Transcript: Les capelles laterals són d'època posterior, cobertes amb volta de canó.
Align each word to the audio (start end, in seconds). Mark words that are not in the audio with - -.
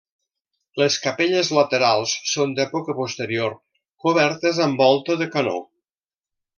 Les 0.81 0.95
capelles 1.03 1.51
laterals 1.57 2.15
són 2.33 2.57
d'època 2.61 2.97
posterior, 3.03 3.57
cobertes 4.07 4.65
amb 4.69 4.85
volta 4.87 5.23
de 5.25 5.33
canó. 5.39 5.59